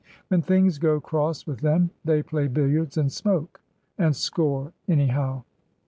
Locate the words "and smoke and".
2.97-4.15